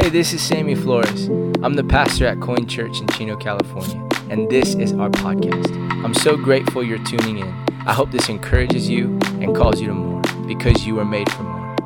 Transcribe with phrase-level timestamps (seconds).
[0.00, 1.26] Hey, this is Sammy Flores.
[1.60, 5.74] I'm the pastor at Coin Church in Chino, California, and this is our podcast.
[6.04, 7.48] I'm so grateful you're tuning in.
[7.84, 11.42] I hope this encourages you and calls you to more because you were made for
[11.42, 11.76] more.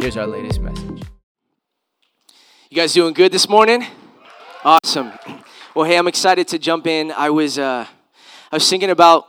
[0.00, 1.02] Here's our latest message.
[2.70, 3.84] You guys doing good this morning?
[4.64, 5.12] Awesome.
[5.74, 7.12] Well, hey, I'm excited to jump in.
[7.12, 7.84] I was uh,
[8.50, 9.28] I was thinking about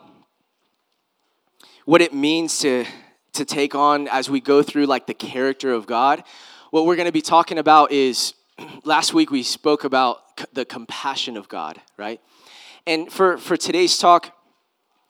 [1.84, 2.86] what it means to
[3.34, 6.24] to take on as we go through like the character of God.
[6.72, 8.36] What we're going to be talking about is
[8.84, 10.22] last week we spoke about
[10.54, 12.22] the compassion of God, right?
[12.86, 14.36] And for for today's talk,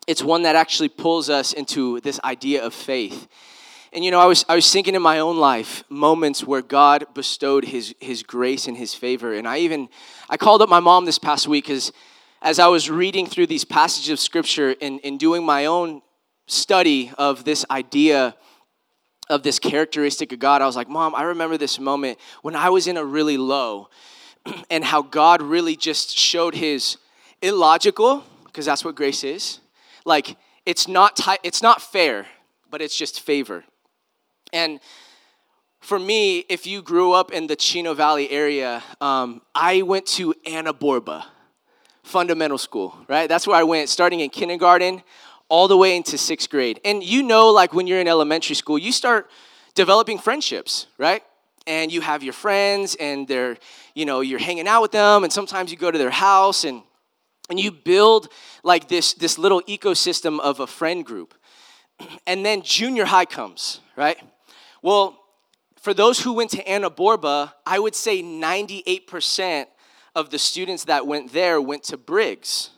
[0.08, 3.28] it's one that actually pulls us into this idea of faith.
[3.92, 7.06] And you know, I was I was thinking in my own life moments where God
[7.14, 9.34] bestowed his his grace and his favor.
[9.34, 9.90] And I even
[10.30, 11.92] I called up my mom this past week because
[12.42, 16.04] as I was reading through these passages of scripture and, and doing my own
[16.48, 18.38] study of this idea
[19.30, 22.70] of this characteristic of God, I was like, Mom, I remember this moment when I
[22.70, 23.90] was in a really low
[24.70, 26.98] and how God really just showed his
[27.42, 29.60] illogical, because that's what grace is.
[30.06, 32.26] Like, it's not, ty- it's not fair,
[32.70, 33.64] but it's just favor.
[34.52, 34.80] And
[35.80, 40.34] for me, if you grew up in the Chino Valley area, um, I went to
[40.46, 41.26] Anna Borba
[42.04, 43.30] Fundamental School, right?
[43.30, 45.04] That's where I went, starting in kindergarten
[45.50, 46.80] all the way into sixth grade.
[46.86, 49.30] And you know, like when you're in elementary school, you start
[49.76, 51.24] developing friendships, right?
[51.68, 53.58] And you have your friends, and they're,
[53.94, 56.84] you know, you're hanging out with them, and sometimes you go to their house, and
[57.50, 58.30] and you build
[58.64, 61.34] like this this little ecosystem of a friend group.
[62.26, 64.18] And then junior high comes, right?
[64.82, 65.20] Well,
[65.82, 69.66] for those who went to Anna Borba, I would say 98%
[70.16, 72.70] of the students that went there went to Briggs,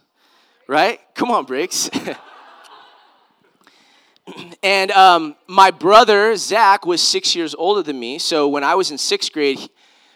[0.68, 1.00] right?
[1.16, 1.90] Come on, Briggs.
[4.64, 8.20] and um, my brother Zach was six years older than me.
[8.20, 9.60] So when I was in sixth grade,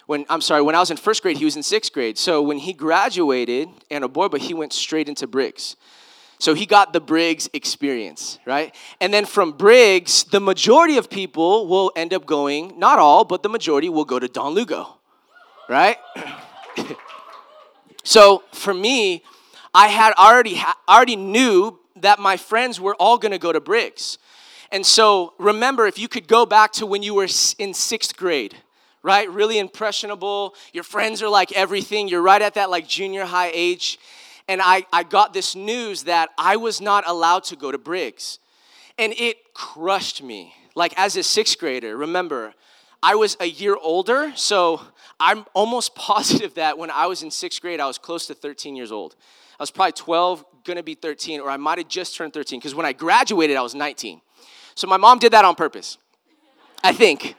[0.05, 2.17] when I'm sorry, when I was in first grade, he was in sixth grade.
[2.17, 5.75] So when he graduated Anna Borba, he went straight into Briggs.
[6.37, 8.75] So he got the Briggs experience, right?
[8.99, 13.41] And then from Briggs, the majority of people will end up going, not all, but
[13.41, 14.97] the majority will go to Don Lugo,
[15.69, 15.97] right?
[18.03, 19.23] so for me,
[19.73, 23.59] I had already ha- already knew that my friends were all going to go to
[23.59, 24.17] Briggs.
[24.71, 28.55] And so remember, if you could go back to when you were in sixth grade,
[29.03, 29.29] right?
[29.29, 30.55] Really impressionable.
[30.73, 32.07] Your friends are like everything.
[32.07, 33.99] You're right at that like junior high age.
[34.47, 38.39] And I, I got this news that I was not allowed to go to Briggs.
[38.97, 40.53] And it crushed me.
[40.75, 42.53] Like as a sixth grader, remember,
[43.01, 44.81] I was a year older, so
[45.19, 48.75] I'm almost positive that when I was in sixth grade, I was close to 13
[48.75, 49.15] years old.
[49.59, 52.75] I was probably 12, gonna be 13, or I might have just turned 13, because
[52.75, 54.21] when I graduated, I was 19.
[54.75, 55.97] So my mom did that on purpose,
[56.83, 57.35] I think.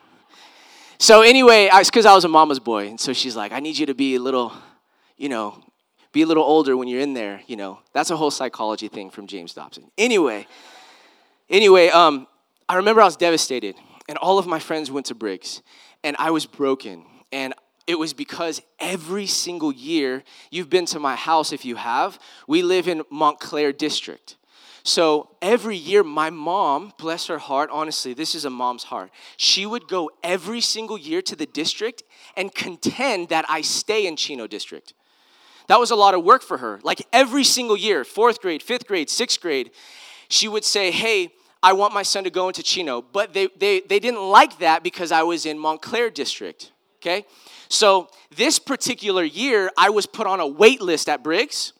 [0.98, 3.76] So anyway, it's because I was a mama's boy, and so she's like, I need
[3.76, 4.52] you to be a little,
[5.18, 5.62] you know,
[6.12, 7.80] be a little older when you're in there, you know.
[7.92, 9.90] That's a whole psychology thing from James Dobson.
[9.98, 10.46] Anyway,
[11.50, 12.26] anyway, um,
[12.66, 13.76] I remember I was devastated,
[14.08, 15.62] and all of my friends went to Briggs,
[16.02, 17.52] and I was broken, and
[17.86, 22.62] it was because every single year, you've been to my house if you have, we
[22.62, 24.36] live in Montclair District.
[24.82, 29.66] So every year, my mom, bless her heart, honestly, this is a mom's heart, she
[29.66, 32.04] would go every single year to the district
[32.36, 34.94] and contend that I stay in Chino District.
[35.66, 36.78] That was a lot of work for her.
[36.82, 39.72] Like every single year, fourth grade, fifth grade, sixth grade,
[40.28, 41.32] she would say, Hey,
[41.62, 43.02] I want my son to go into Chino.
[43.02, 47.26] But they, they, they didn't like that because I was in Montclair District, okay?
[47.68, 51.72] So this particular year, I was put on a wait list at Briggs.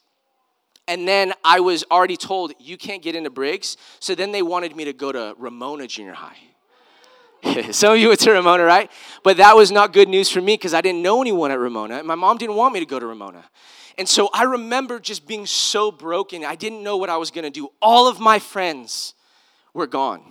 [0.88, 3.76] And then I was already told, you can't get into Briggs.
[3.98, 6.36] So then they wanted me to go to Ramona Junior High.
[7.72, 8.90] Some of you went to Ramona, right?
[9.24, 12.04] But that was not good news for me because I didn't know anyone at Ramona.
[12.04, 13.44] My mom didn't want me to go to Ramona.
[13.98, 16.44] And so I remember just being so broken.
[16.44, 17.68] I didn't know what I was going to do.
[17.80, 19.14] All of my friends
[19.74, 20.22] were gone.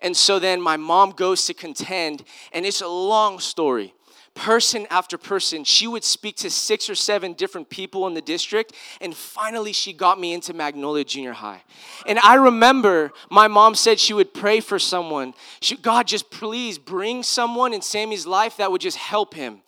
[0.00, 3.94] And so then my mom goes to contend, and it's a long story
[4.34, 5.64] person after person.
[5.64, 9.92] She would speak to six or seven different people in the district, and finally she
[9.92, 11.62] got me into Magnolia Junior High.
[12.06, 15.34] And I remember my mom said she would pray for someone.
[15.60, 19.60] She, God, just please bring someone in Sammy's life that would just help him.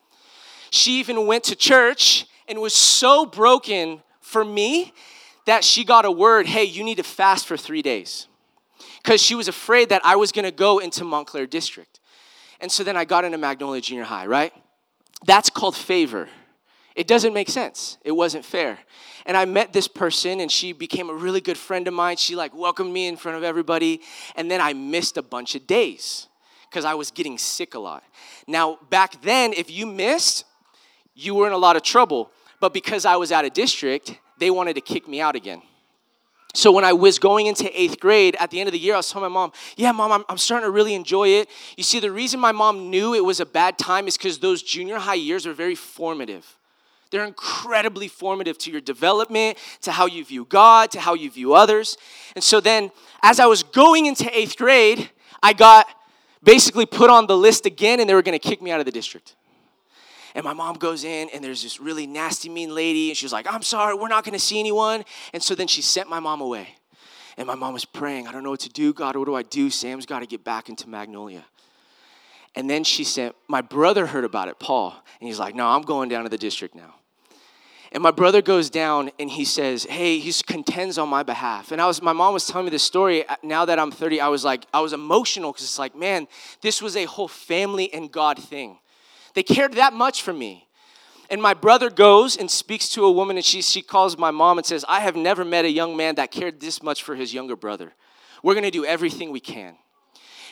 [0.70, 4.92] She even went to church and was so broken for me
[5.46, 8.26] that she got a word hey, you need to fast for three days.
[9.02, 11.93] Because she was afraid that I was gonna go into Montclair District.
[12.64, 14.50] And so then I got into Magnolia Junior High, right?
[15.26, 16.30] That's called favor.
[16.96, 17.98] It doesn't make sense.
[18.02, 18.78] It wasn't fair.
[19.26, 22.16] And I met this person and she became a really good friend of mine.
[22.16, 24.00] She like welcomed me in front of everybody.
[24.34, 26.26] And then I missed a bunch of days
[26.70, 28.02] because I was getting sick a lot.
[28.46, 30.46] Now, back then, if you missed,
[31.14, 32.30] you were in a lot of trouble.
[32.60, 35.60] But because I was out of district, they wanted to kick me out again.
[36.54, 38.98] So when I was going into eighth grade, at the end of the year, I
[38.98, 41.98] was telling my mom, "Yeah, mom, I'm, I'm starting to really enjoy it." You see,
[42.00, 45.14] the reason my mom knew it was a bad time is because those junior high
[45.14, 46.56] years are very formative.
[47.10, 51.54] They're incredibly formative to your development, to how you view God, to how you view
[51.54, 51.96] others.
[52.34, 52.90] And so then,
[53.22, 55.10] as I was going into eighth grade,
[55.42, 55.86] I got
[56.42, 58.86] basically put on the list again, and they were going to kick me out of
[58.86, 59.34] the district.
[60.34, 63.46] And my mom goes in, and there's this really nasty, mean lady, and she's like,
[63.52, 65.04] I'm sorry, we're not gonna see anyone.
[65.32, 66.76] And so then she sent my mom away.
[67.36, 68.92] And my mom was praying, I don't know what to do.
[68.92, 69.68] God, what do I do?
[69.70, 71.44] Sam's got to get back into Magnolia.
[72.54, 75.82] And then she sent, my brother heard about it, Paul, and he's like, No, I'm
[75.82, 76.94] going down to the district now.
[77.90, 81.72] And my brother goes down and he says, Hey, he contends on my behalf.
[81.72, 83.26] And I was, my mom was telling me this story.
[83.28, 86.26] Uh, now that I'm 30, I was like, I was emotional because it's like, man,
[86.60, 88.78] this was a whole family and God thing.
[89.34, 90.68] They cared that much for me.
[91.30, 94.58] And my brother goes and speaks to a woman, and she, she calls my mom
[94.58, 97.32] and says, I have never met a young man that cared this much for his
[97.32, 97.94] younger brother.
[98.42, 99.76] We're gonna do everything we can.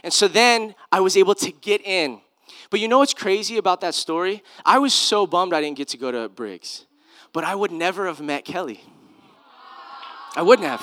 [0.03, 2.21] And so then I was able to get in.
[2.71, 4.43] But you know what's crazy about that story?
[4.65, 6.87] I was so bummed I didn't get to go to Briggs.
[7.33, 8.81] But I would never have met Kelly.
[10.35, 10.83] I wouldn't have.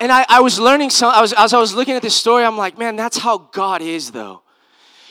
[0.00, 2.44] And I, I was learning some, I was, as I was looking at this story,
[2.44, 4.41] I'm like, man, that's how God is, though.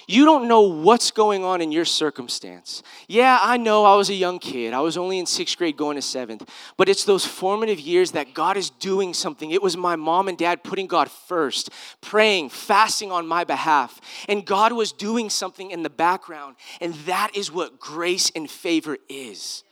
[0.08, 2.84] You don't know what's going on in your circumstance.
[3.08, 4.74] Yeah, I know I was a young kid.
[4.74, 6.50] I was only in sixth grade going to seventh.
[6.78, 9.52] But it's those formative years that God is doing something.
[9.52, 11.70] It was my mom and dad putting God first,
[12.02, 14.00] praying, fasting on my behalf.
[14.28, 16.56] And God was doing something in the background.
[16.80, 19.64] And that is what grace and favor is.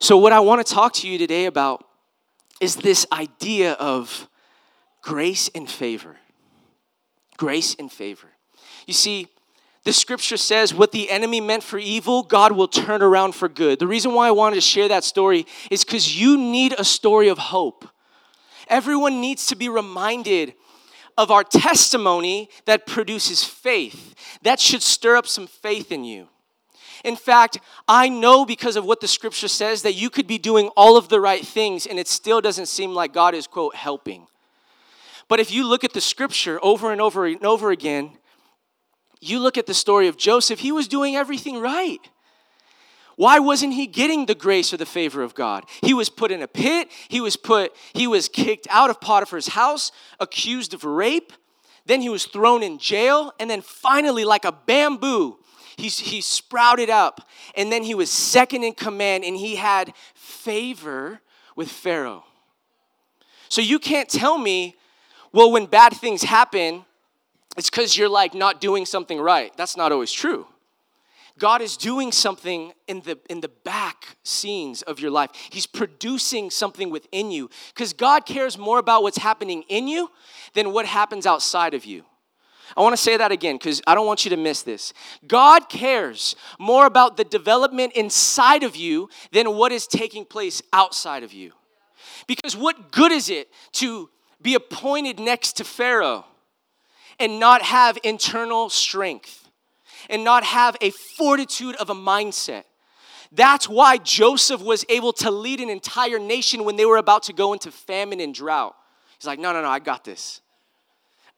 [0.00, 1.86] So, what I want to talk to you today about
[2.60, 4.28] is this idea of
[5.02, 6.16] grace and favor.
[7.36, 8.28] Grace and favor.
[8.86, 9.28] You see,
[9.84, 13.78] the scripture says what the enemy meant for evil, God will turn around for good.
[13.78, 17.28] The reason why I wanted to share that story is because you need a story
[17.28, 17.88] of hope.
[18.68, 20.54] Everyone needs to be reminded
[21.16, 24.14] of our testimony that produces faith.
[24.42, 26.28] That should stir up some faith in you.
[27.04, 30.68] In fact, I know because of what the scripture says that you could be doing
[30.76, 34.26] all of the right things and it still doesn't seem like God is, quote, helping.
[35.28, 38.12] But if you look at the scripture over and over and over again,
[39.28, 42.00] you look at the story of Joseph, he was doing everything right.
[43.16, 45.64] Why wasn't he getting the grace or the favor of God?
[45.82, 49.48] He was put in a pit, he was put he was kicked out of Potiphar's
[49.48, 49.90] house,
[50.20, 51.32] accused of rape,
[51.86, 55.38] then he was thrown in jail, and then finally like a bamboo,
[55.76, 61.20] he, he sprouted up, and then he was second in command and he had favor
[61.54, 62.24] with Pharaoh.
[63.48, 64.76] So you can't tell me,
[65.32, 66.84] well, when bad things happen,
[67.56, 69.52] it's because you're like not doing something right.
[69.56, 70.46] That's not always true.
[71.38, 75.30] God is doing something in the in the back scenes of your life.
[75.50, 80.10] He's producing something within you because God cares more about what's happening in you
[80.54, 82.04] than what happens outside of you.
[82.76, 84.92] I want to say that again because I don't want you to miss this.
[85.26, 91.22] God cares more about the development inside of you than what is taking place outside
[91.22, 91.52] of you.
[92.26, 94.08] Because what good is it to
[94.40, 96.24] be appointed next to Pharaoh?
[97.18, 99.48] And not have internal strength
[100.08, 102.64] and not have a fortitude of a mindset.
[103.32, 107.32] That's why Joseph was able to lead an entire nation when they were about to
[107.32, 108.74] go into famine and drought.
[109.18, 110.40] He's like, no, no, no, I got this.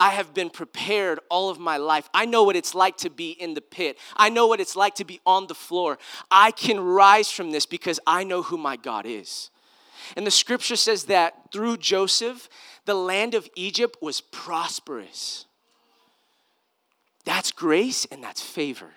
[0.00, 2.08] I have been prepared all of my life.
[2.14, 3.98] I know what it's like to be in the pit.
[4.16, 5.98] I know what it's like to be on the floor.
[6.30, 9.50] I can rise from this because I know who my God is.
[10.16, 12.48] And the scripture says that through Joseph,
[12.84, 15.46] the land of Egypt was prosperous.
[17.28, 18.88] That's grace and that's favor.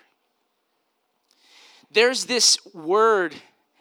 [1.90, 3.34] There's this word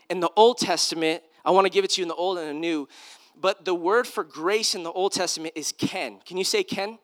[0.10, 1.24] in the Old Testament.
[1.46, 2.90] I want to give it to you in the Old and the New.
[3.40, 6.20] But the word for grace in the Old Testament is Ken.
[6.26, 7.00] Can you say Ken?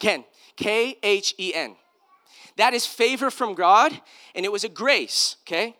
[0.00, 0.24] Ken.
[0.56, 1.76] K H E N.
[2.56, 3.92] That is favor from God,
[4.34, 5.76] and it was a grace, okay?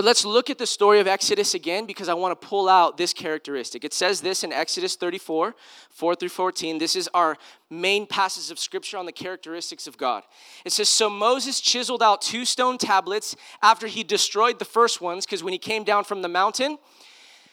[0.00, 2.96] But let's look at the story of Exodus again because I want to pull out
[2.96, 3.84] this characteristic.
[3.84, 5.54] It says this in Exodus 34,
[5.90, 6.78] 4 through 14.
[6.78, 7.36] This is our
[7.68, 10.22] main passage of scripture on the characteristics of God.
[10.64, 15.26] It says So Moses chiseled out two stone tablets after he destroyed the first ones,
[15.26, 16.78] because when he came down from the mountain,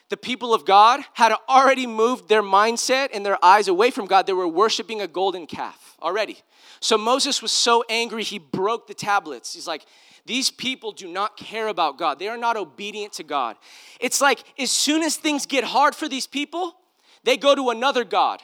[0.08, 4.26] the people of God had already moved their mindset and their eyes away from God.
[4.26, 6.38] They were worshiping a golden calf already.
[6.80, 9.54] So Moses was so angry, he broke the tablets.
[9.54, 9.86] He's like,
[10.28, 12.20] these people do not care about God.
[12.20, 13.56] They are not obedient to God.
[14.00, 16.76] It's like as soon as things get hard for these people,
[17.24, 18.42] they go to another God.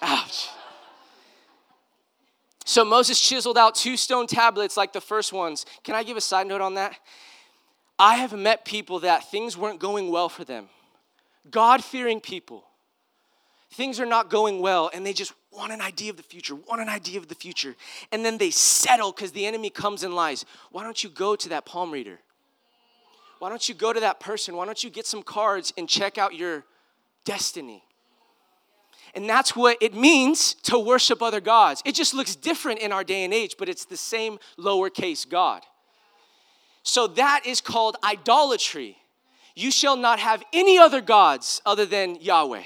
[0.00, 0.48] Ouch.
[2.64, 5.66] So Moses chiseled out two stone tablets like the first ones.
[5.82, 6.96] Can I give a side note on that?
[7.98, 10.68] I have met people that things weren't going well for them.
[11.50, 12.64] God fearing people.
[13.72, 16.80] Things are not going well, and they just want an idea of the future, want
[16.80, 17.76] an idea of the future.
[18.12, 20.44] And then they settle because the enemy comes and lies.
[20.70, 22.18] Why don't you go to that palm reader?
[23.38, 24.56] Why don't you go to that person?
[24.56, 26.64] Why don't you get some cards and check out your
[27.24, 27.82] destiny?
[29.14, 31.82] And that's what it means to worship other gods.
[31.84, 35.62] It just looks different in our day and age, but it's the same lowercase God.
[36.82, 38.98] So that is called idolatry.
[39.54, 42.64] You shall not have any other gods other than Yahweh.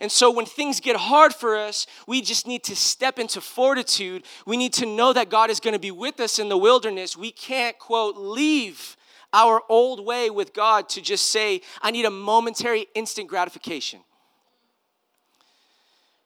[0.00, 4.24] And so when things get hard for us, we just need to step into fortitude.
[4.46, 7.16] We need to know that God is going to be with us in the wilderness.
[7.16, 8.96] We can't, quote, leave
[9.32, 14.00] our old way with God to just say, I need a momentary, instant gratification.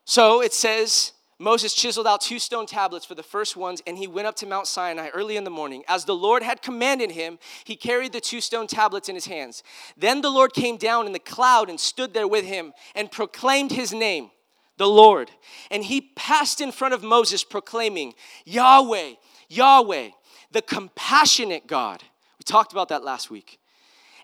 [0.05, 1.13] So it says,
[1.43, 4.47] Moses chiseled out two stone tablets for the first ones, and he went up to
[4.47, 5.83] Mount Sinai early in the morning.
[5.89, 9.65] As the Lord had commanded him, he carried the two stone tablets in his hands.
[9.97, 13.73] Then the Lord came down in the cloud and stood there with him and proclaimed
[13.73, 14.31] his name,
[14.77, 15.33] the Lord.
[15.69, 19.15] And he passed in front of Moses, proclaiming, Yahweh,
[19.49, 20.11] Yahweh,
[20.53, 22.05] the compassionate God.
[22.39, 23.59] We talked about that last week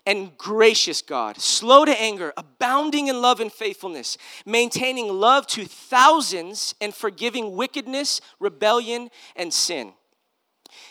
[0.05, 6.75] and gracious God, slow to anger, abounding in love and faithfulness, maintaining love to thousands,
[6.81, 9.93] and forgiving wickedness, rebellion, and sin.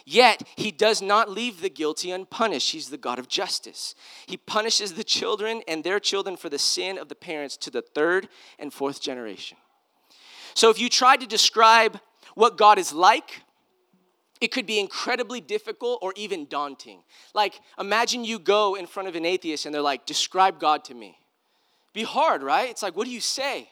[0.05, 2.73] Yet he does not leave the guilty unpunished.
[2.73, 3.95] He's the God of justice.
[4.27, 7.83] He punishes the children and their children for the sin of the parents to the
[7.83, 9.59] third and fourth generation.
[10.55, 12.01] So if you try to describe
[12.35, 13.43] what God is like,
[14.41, 17.03] it could be incredibly difficult or even daunting.
[17.35, 20.95] Like, imagine you go in front of an atheist and they're like, describe God to
[20.95, 21.19] me.
[21.93, 22.71] Be hard, right?
[22.71, 23.69] It's like, what do you say?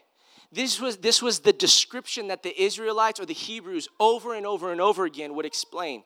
[0.53, 4.73] This was, this was the description that the Israelites or the Hebrews over and over
[4.73, 6.03] and over again would explain.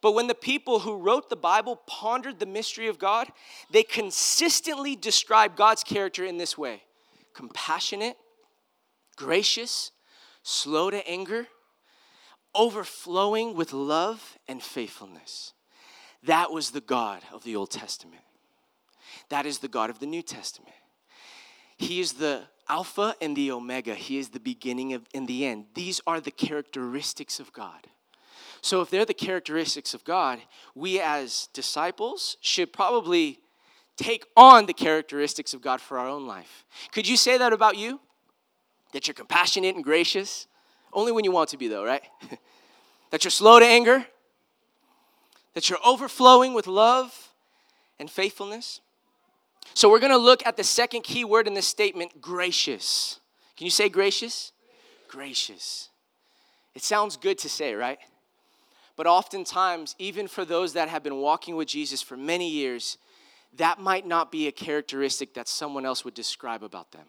[0.00, 3.28] But when the people who wrote the Bible pondered the mystery of God,
[3.70, 6.82] they consistently described God's character in this way
[7.34, 8.16] compassionate,
[9.16, 9.90] gracious,
[10.42, 11.46] slow to anger
[12.54, 15.52] overflowing with love and faithfulness.
[16.22, 18.22] That was the God of the Old Testament.
[19.28, 20.74] That is the God of the New Testament.
[21.76, 23.94] He is the Alpha and the Omega.
[23.94, 25.66] He is the beginning of, and the end.
[25.74, 27.88] These are the characteristics of God.
[28.60, 30.38] So, if they're the characteristics of God,
[30.74, 33.40] we as disciples should probably
[33.96, 36.64] take on the characteristics of God for our own life.
[36.92, 38.00] Could you say that about you?
[38.92, 40.46] That you're compassionate and gracious?
[40.92, 42.02] Only when you want to be, though, right?
[43.10, 44.06] that you're slow to anger,
[45.54, 47.30] that you're overflowing with love
[47.98, 48.80] and faithfulness.
[49.74, 53.20] So, we're going to look at the second key word in this statement gracious.
[53.56, 54.52] Can you say gracious?
[55.08, 55.88] Gracious.
[56.74, 57.98] It sounds good to say, right?
[58.96, 62.98] But oftentimes, even for those that have been walking with Jesus for many years,
[63.56, 67.06] that might not be a characteristic that someone else would describe about them.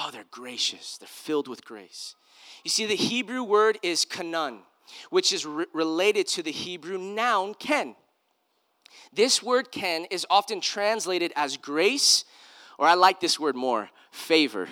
[0.00, 2.14] Oh, they're gracious, they're filled with grace.
[2.62, 4.60] You see, the Hebrew word is kanan,
[5.10, 7.96] which is re- related to the Hebrew noun ken.
[9.12, 12.24] This word ken is often translated as grace,
[12.78, 14.68] or I like this word more favor.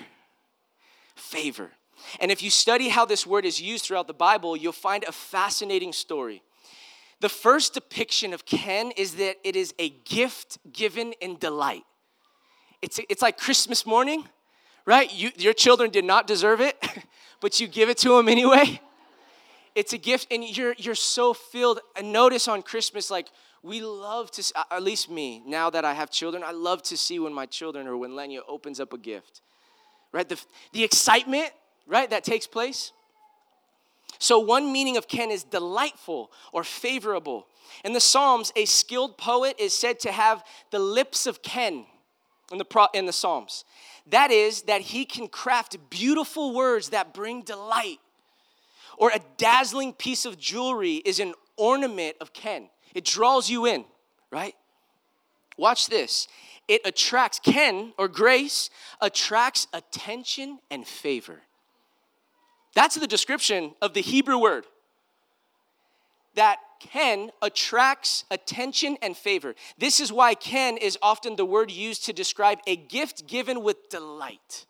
[1.17, 1.73] Favor.
[2.21, 5.13] And if you study how this word is used throughout the Bible, you'll find a
[5.13, 6.43] fascinating story.
[7.21, 11.83] The first depiction of ken is that it is a gift given in delight.
[12.81, 14.29] It's, it's like Christmas morning,
[14.87, 15.13] right?
[15.13, 16.77] You, your children did not deserve it,
[17.41, 18.81] but you give it to them anyway.
[19.75, 21.81] It's a gift, and you're you're so filled.
[21.97, 23.29] And notice on Christmas, like
[23.63, 27.19] we love to, at least me, now that I have children, I love to see
[27.19, 29.43] when my children or when Lenya opens up a gift,
[30.13, 30.27] right?
[30.27, 30.41] The
[30.73, 31.51] the excitement,
[31.87, 32.93] right, that takes place.
[34.19, 37.49] So, one meaning of Ken is delightful or favorable.
[37.85, 41.85] In the Psalms, a skilled poet is said to have the lips of Ken
[42.51, 43.65] in the, in the Psalms.
[44.09, 47.99] That is, that he can craft beautiful words that bring delight.
[48.99, 52.69] Or a dazzling piece of jewelry is an ornament of Ken.
[52.95, 53.85] It draws you in,
[54.31, 54.55] right?
[55.59, 56.29] Watch this.
[56.69, 58.71] It attracts, Ken or grace
[59.01, 61.43] attracts attention and favor.
[62.75, 64.67] That's the description of the Hebrew word.
[66.35, 69.55] That Ken attracts attention and favor.
[69.79, 73.89] This is why Ken is often the word used to describe a gift given with
[73.89, 74.67] delight.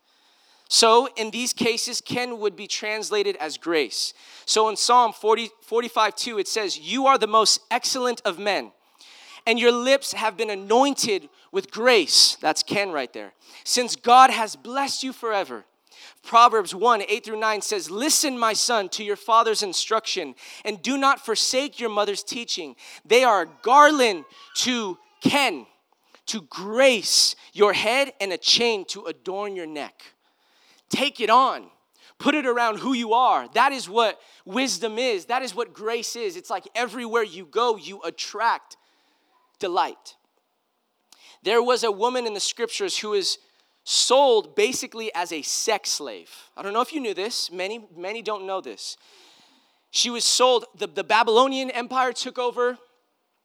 [0.68, 4.12] So, in these cases, Ken would be translated as grace.
[4.46, 8.72] So, in Psalm 40, 45 2, it says, You are the most excellent of men,
[9.46, 12.36] and your lips have been anointed with grace.
[12.40, 13.32] That's Ken right there.
[13.62, 15.64] Since God has blessed you forever.
[16.26, 20.99] Proverbs 1 8 through 9 says, Listen, my son, to your father's instruction, and do
[20.99, 22.75] not forsake your mother's teaching.
[23.04, 24.25] They are a garland
[24.56, 25.66] to ken,
[26.26, 30.02] to grace your head, and a chain to adorn your neck.
[30.90, 31.71] Take it on.
[32.18, 33.49] Put it around who you are.
[33.54, 35.26] That is what wisdom is.
[35.26, 36.37] That is what grace is.
[36.37, 38.76] It's like everywhere you go, you attract
[39.59, 40.16] delight.
[41.42, 43.38] There was a woman in the scriptures who is
[43.88, 46.28] sold basically as a sex slave.
[46.57, 47.52] I don't know if you knew this.
[47.52, 48.97] Many, many don't know this.
[49.93, 52.78] She was sold, the, the Babylonian Empire took over,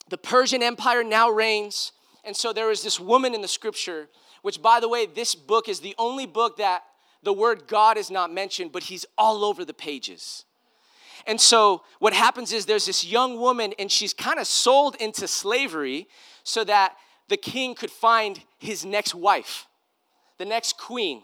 [0.09, 1.91] the Persian Empire now reigns.
[2.23, 4.09] And so there is this woman in the scripture,
[4.41, 6.85] which, by the way, this book is the only book that
[7.21, 10.45] the word God is not mentioned, but he's all over the pages.
[11.27, 15.27] And so what happens is there's this young woman, and she's kind of sold into
[15.27, 16.07] slavery
[16.43, 16.95] so that
[17.29, 19.67] the king could find his next wife,
[20.41, 21.21] the next queen.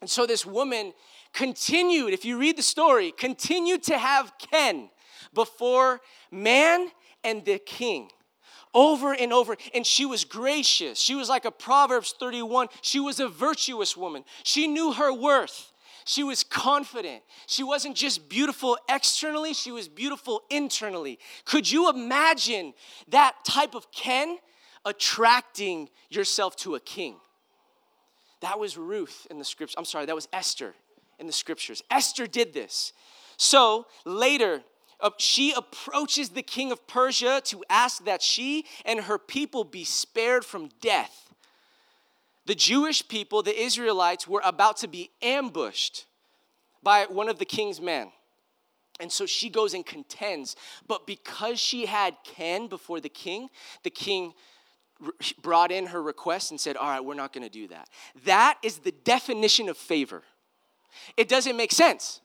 [0.00, 0.92] And so this woman
[1.32, 4.90] continued, if you read the story, continued to have Ken
[5.32, 6.00] before
[6.32, 6.88] man
[7.22, 8.10] and the king
[8.74, 9.56] over and over.
[9.72, 10.98] And she was gracious.
[10.98, 12.66] She was like a Proverbs 31.
[12.82, 14.24] She was a virtuous woman.
[14.42, 15.72] She knew her worth.
[16.04, 17.22] She was confident.
[17.46, 21.20] She wasn't just beautiful externally, she was beautiful internally.
[21.44, 22.74] Could you imagine
[23.08, 24.38] that type of Ken
[24.84, 27.14] attracting yourself to a king?
[28.44, 29.74] That was Ruth in the scriptures.
[29.78, 30.74] I'm sorry, that was Esther
[31.18, 31.82] in the scriptures.
[31.90, 32.92] Esther did this.
[33.38, 34.60] So later,
[35.00, 39.82] uh, she approaches the king of Persia to ask that she and her people be
[39.82, 41.32] spared from death.
[42.44, 46.04] The Jewish people, the Israelites, were about to be ambushed
[46.82, 48.12] by one of the king's men.
[49.00, 50.54] And so she goes and contends.
[50.86, 53.48] But because she had Ken before the king,
[53.84, 54.34] the king
[55.40, 57.88] brought in her request and said, All right, we're not going to do that.
[58.24, 60.22] That is the definition of favor.
[61.16, 62.20] It doesn't make sense.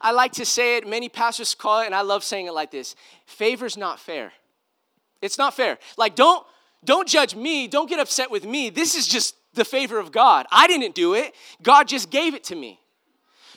[0.00, 2.70] I like to say it, many pastors call it, and I love saying it like
[2.70, 4.32] this favor's not fair.
[5.22, 5.78] It's not fair.
[5.96, 6.46] Like, don't,
[6.84, 8.70] don't judge me, don't get upset with me.
[8.70, 10.46] This is just the favor of God.
[10.50, 12.80] I didn't do it, God just gave it to me.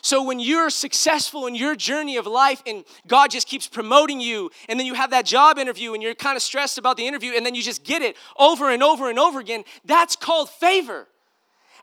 [0.02, 4.50] So when you're successful in your journey of life and God just keeps promoting you,
[4.68, 7.34] and then you have that job interview and you're kind of stressed about the interview,
[7.36, 11.08] and then you just get it over and over and over again, that's called favor.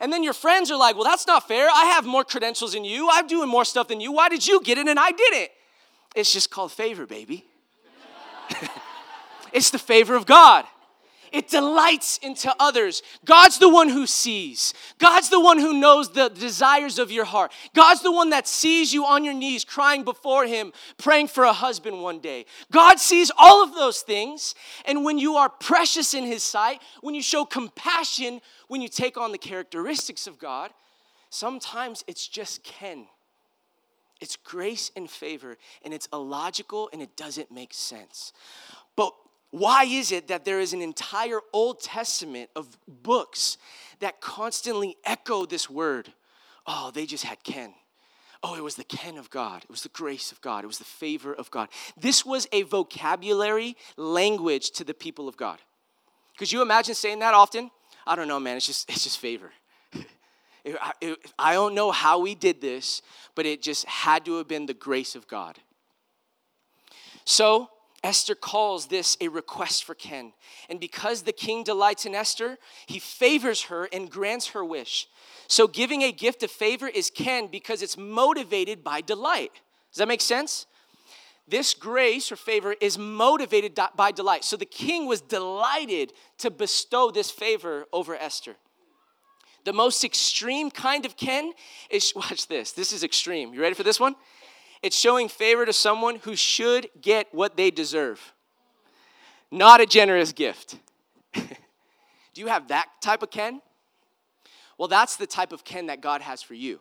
[0.00, 1.68] And then your friends are like, well, that's not fair.
[1.72, 3.09] I have more credentials than you.
[3.11, 4.12] I'm doing more stuff than you.
[4.12, 5.50] Why did you get it and I didn't?
[6.14, 7.44] It's just called favor, baby.
[9.52, 10.64] it's the favor of God.
[11.33, 13.03] It delights into others.
[13.25, 14.75] God's the one who sees.
[14.99, 17.53] God's the one who knows the desires of your heart.
[17.75, 21.53] God's the one that sees you on your knees crying before Him, praying for a
[21.53, 22.47] husband one day.
[22.71, 24.55] God sees all of those things.
[24.85, 29.17] And when you are precious in His sight, when you show compassion, when you take
[29.17, 30.71] on the characteristics of God,
[31.31, 33.07] sometimes it's just Ken.
[34.21, 38.33] It's grace and favor, and it's illogical and it doesn't make sense.
[38.97, 39.12] But
[39.57, 43.57] why is it that there is an entire Old Testament of books
[44.01, 46.12] that constantly echo this word?
[46.66, 47.73] Oh, they just had Ken.
[48.42, 49.62] Oh, it was the Ken of God.
[49.64, 50.62] It was the grace of God.
[50.62, 51.71] It was the favor of God.
[51.97, 55.59] This was a vocabulary language to the people of God.
[56.37, 57.71] Could you imagine saying that often?
[58.07, 58.59] I don't know, man.
[58.59, 59.53] It's just it's just favor.
[61.38, 63.01] I don't know how we did this,
[63.35, 65.59] but it just had to have been the grace of God.
[67.25, 67.71] So
[68.02, 70.32] Esther calls this a request for Ken.
[70.68, 75.09] And because the king delights in Esther, he favors her and grants her wish.
[75.48, 79.52] So giving a gift of favor is Ken because it's motivated by delight.
[79.92, 80.66] Does that make sense?
[81.48, 84.44] This grace or favor is motivated by delight.
[84.44, 88.56] So the king was delighted to bestow this favor over Esther.
[89.64, 91.52] The most extreme kind of Ken
[91.90, 93.54] is, watch this, this is extreme.
[93.54, 94.16] You ready for this one?
[94.87, 98.33] It's showing favor to someone who should get what they deserve,
[99.51, 100.79] not a generous gift.
[101.35, 101.42] Do
[102.37, 103.62] you have that type of Ken?
[104.79, 106.79] Well, that's the type of Ken that God has for you.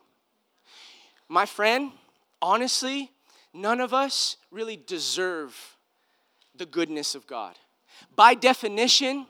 [1.30, 1.94] My friend,
[2.44, 3.10] honestly,
[3.56, 5.76] none of us really deserve
[6.56, 7.56] the goodness of God.
[8.16, 9.26] By definition,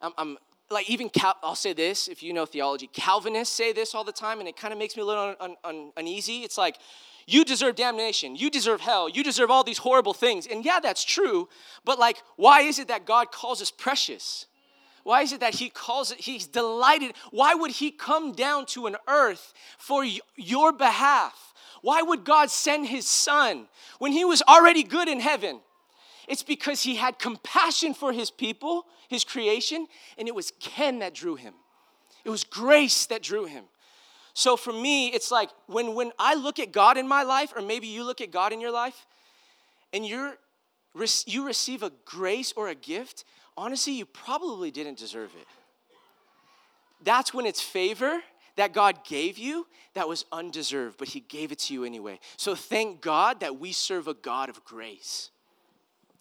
[0.00, 0.38] I'm, I'm
[0.70, 4.12] like even Cal- I'll say this if you know theology, Calvinists say this all the
[4.12, 6.42] time, and it kind of makes me a little un- un- uneasy.
[6.42, 6.76] It's like,
[7.26, 10.46] you deserve damnation, you deserve hell, you deserve all these horrible things.
[10.46, 11.48] And yeah, that's true,
[11.84, 14.46] but like, why is it that God calls us precious?
[15.04, 17.14] Why is it that He calls it, He's delighted?
[17.30, 21.54] Why would He come down to an earth for y- your behalf?
[21.82, 25.60] Why would God send His Son when He was already good in heaven?
[26.28, 29.86] It's because he had compassion for his people, his creation,
[30.18, 31.54] and it was Ken that drew him.
[32.24, 33.64] It was grace that drew him.
[34.34, 37.62] So for me, it's like when, when I look at God in my life, or
[37.62, 39.06] maybe you look at God in your life,
[39.92, 40.36] and you're,
[41.26, 43.24] you receive a grace or a gift,
[43.56, 45.46] honestly, you probably didn't deserve it.
[47.02, 48.20] That's when it's favor
[48.56, 52.20] that God gave you that was undeserved, but He gave it to you anyway.
[52.36, 55.30] So thank God that we serve a God of grace.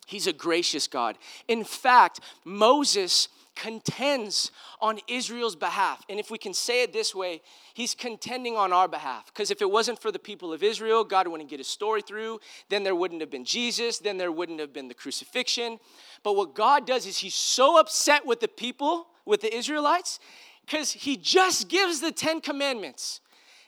[0.07, 1.17] He's a gracious God.
[1.49, 6.05] In fact, Moses contends on Israel's behalf.
[6.09, 7.41] And if we can say it this way,
[7.73, 9.25] he's contending on our behalf.
[9.25, 12.39] Because if it wasn't for the people of Israel, God wouldn't get his story through.
[12.69, 13.99] Then there wouldn't have been Jesus.
[13.99, 15.77] Then there wouldn't have been the crucifixion.
[16.23, 20.19] But what God does is he's so upset with the people, with the Israelites,
[20.65, 23.19] because he just gives the Ten Commandments.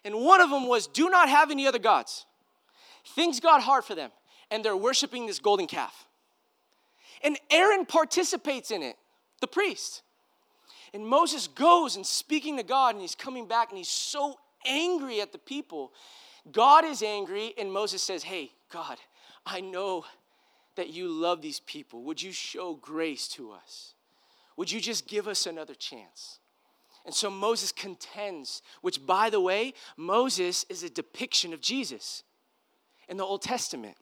[0.06, 2.26] And one of them was do not have any other gods.
[3.16, 4.12] Things got hard for them,
[4.50, 6.06] and they're worshiping this golden calf.
[7.24, 8.96] And Aaron participates in it,
[9.42, 10.02] the priest.
[10.94, 15.22] And Moses goes and speaking to God, and he's coming back, and he's so angry
[15.22, 15.92] at the people.
[16.52, 18.98] God is angry, and Moses says, Hey, God,
[19.46, 20.06] I know
[20.76, 22.04] that you love these people.
[22.04, 23.94] Would you show grace to us?
[24.58, 26.40] Would you just give us another chance?
[27.06, 32.24] And so Moses contends, which, by the way, Moses is a depiction of Jesus
[33.08, 33.96] in the Old Testament.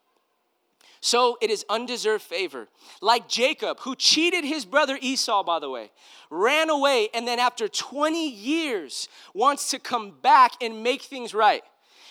[1.08, 2.67] So it is undeserved favor.
[3.00, 5.89] Like Jacob, who cheated his brother Esau, by the way,
[6.30, 11.63] ran away, and then after 20 years wants to come back and make things right.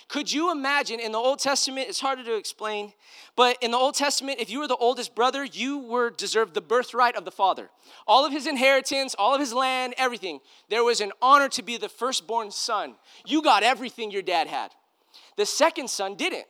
[0.08, 2.94] Could you imagine in the Old Testament, it's harder to explain,
[3.36, 6.62] but in the Old Testament, if you were the oldest brother, you were deserved the
[6.62, 7.68] birthright of the father.
[8.06, 10.40] All of his inheritance, all of his land, everything.
[10.70, 12.94] There was an honor to be the firstborn son.
[13.26, 14.70] You got everything your dad had.
[15.36, 16.46] The second son didn't.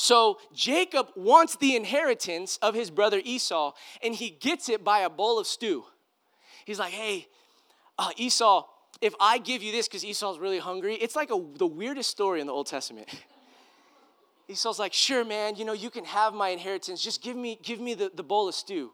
[0.00, 5.10] So Jacob wants the inheritance of his brother Esau, and he gets it by a
[5.10, 5.84] bowl of stew.
[6.64, 7.26] He's like, hey,
[7.98, 8.64] uh, Esau,
[9.00, 12.40] if I give you this because Esau's really hungry, it's like a, the weirdest story
[12.40, 13.08] in the Old Testament.
[14.48, 17.02] Esau's like, sure, man, you know, you can have my inheritance.
[17.02, 18.92] Just give me, give me the, the bowl of stew.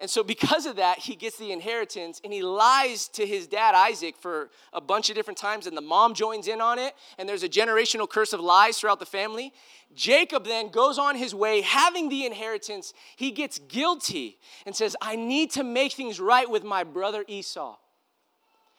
[0.00, 3.74] And so, because of that, he gets the inheritance and he lies to his dad,
[3.74, 5.66] Isaac, for a bunch of different times.
[5.66, 6.94] And the mom joins in on it.
[7.18, 9.52] And there's a generational curse of lies throughout the family.
[9.94, 12.94] Jacob then goes on his way, having the inheritance.
[13.16, 17.76] He gets guilty and says, I need to make things right with my brother Esau.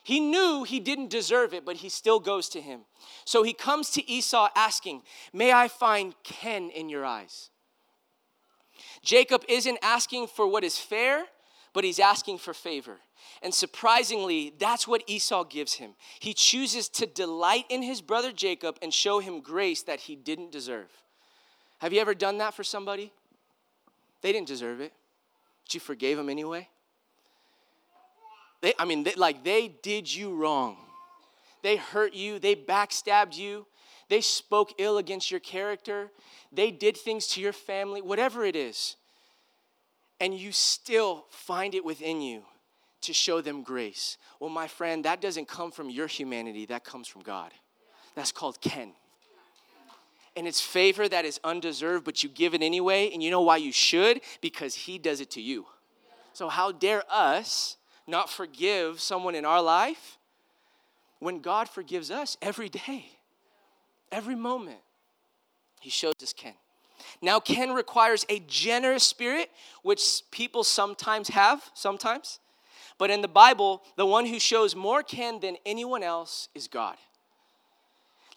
[0.03, 2.81] He knew he didn't deserve it, but he still goes to him.
[3.25, 7.50] So he comes to Esau asking, May I find Ken in your eyes?
[9.03, 11.25] Jacob isn't asking for what is fair,
[11.73, 12.97] but he's asking for favor.
[13.41, 15.95] And surprisingly, that's what Esau gives him.
[16.19, 20.51] He chooses to delight in his brother Jacob and show him grace that he didn't
[20.51, 20.89] deserve.
[21.79, 23.11] Have you ever done that for somebody?
[24.21, 24.93] They didn't deserve it,
[25.63, 26.67] but you forgave them anyway.
[28.61, 30.77] They, I mean, they, like they did you wrong.
[31.63, 33.65] They hurt you, they backstabbed you,
[34.11, 36.11] they spoke ill against your character,
[36.51, 38.97] they did things to your family, whatever it is.
[40.19, 42.43] And you still find it within you
[43.03, 44.17] to show them grace.
[44.41, 47.53] Well, my friend, that doesn't come from your humanity, that comes from God.
[48.13, 48.91] That's called Ken.
[50.35, 53.11] And it's favor that is undeserved, but you give it anyway.
[53.13, 54.19] And you know why you should?
[54.41, 55.67] Because He does it to you.
[56.33, 60.17] So, how dare us not forgive someone in our life
[61.19, 63.20] when God forgives us every day,
[64.11, 64.79] every moment.
[65.79, 66.53] He shows us Ken.
[67.21, 69.49] Now, Ken requires a generous spirit,
[69.83, 72.39] which people sometimes have, sometimes.
[72.97, 76.97] But in the Bible, the one who shows more Ken than anyone else is God.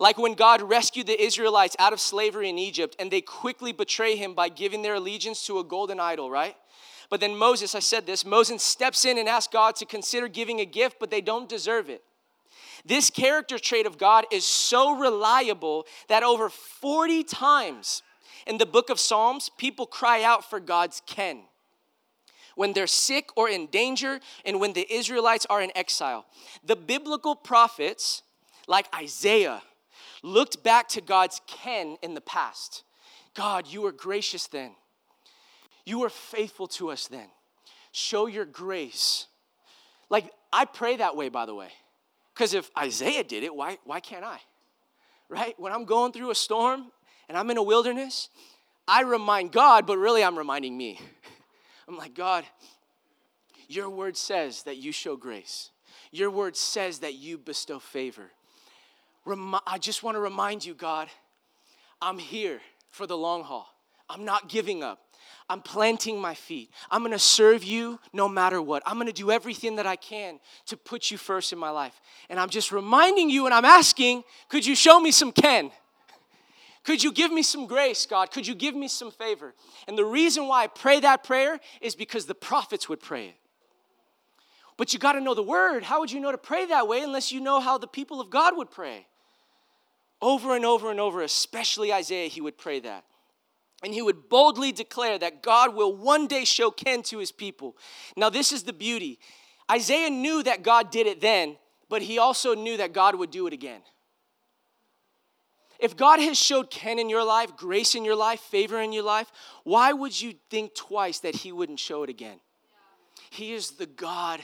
[0.00, 4.16] Like when God rescued the Israelites out of slavery in Egypt and they quickly betray
[4.16, 6.56] him by giving their allegiance to a golden idol, right?
[7.10, 10.60] But then Moses, I said this, Moses steps in and asks God to consider giving
[10.60, 12.02] a gift, but they don't deserve it.
[12.84, 18.02] This character trait of God is so reliable that over 40 times
[18.46, 21.42] in the book of Psalms, people cry out for God's ken.
[22.56, 26.26] When they're sick or in danger, and when the Israelites are in exile.
[26.64, 28.22] The biblical prophets,
[28.68, 29.62] like Isaiah,
[30.22, 32.84] looked back to God's ken in the past.
[33.34, 34.72] God, you were gracious then.
[35.84, 37.26] You were faithful to us then.
[37.92, 39.26] Show your grace.
[40.08, 41.70] Like, I pray that way, by the way.
[42.34, 44.38] Because if Isaiah did it, why, why can't I?
[45.28, 45.54] Right?
[45.58, 46.86] When I'm going through a storm
[47.28, 48.28] and I'm in a wilderness,
[48.88, 51.00] I remind God, but really I'm reminding me.
[51.88, 52.44] I'm like, God,
[53.68, 55.70] your word says that you show grace.
[56.10, 58.30] Your word says that you bestow favor.
[59.66, 61.08] I just want to remind you, God,
[62.02, 63.68] I'm here for the long haul.
[64.08, 65.03] I'm not giving up.
[65.48, 66.70] I'm planting my feet.
[66.90, 68.82] I'm gonna serve you no matter what.
[68.86, 72.00] I'm gonna do everything that I can to put you first in my life.
[72.30, 75.70] And I'm just reminding you and I'm asking, could you show me some Ken?
[76.84, 78.30] Could you give me some grace, God?
[78.30, 79.54] Could you give me some favor?
[79.88, 83.36] And the reason why I pray that prayer is because the prophets would pray it.
[84.76, 85.84] But you got to know the word.
[85.84, 88.28] How would you know to pray that way unless you know how the people of
[88.28, 89.06] God would pray?
[90.20, 93.04] Over and over and over, especially Isaiah, he would pray that.
[93.84, 97.76] And he would boldly declare that God will one day show Ken to his people.
[98.16, 99.18] Now, this is the beauty.
[99.70, 101.58] Isaiah knew that God did it then,
[101.90, 103.82] but he also knew that God would do it again.
[105.78, 109.02] If God has showed Ken in your life, grace in your life, favor in your
[109.02, 109.30] life,
[109.64, 112.40] why would you think twice that he wouldn't show it again?
[113.30, 114.40] He is the God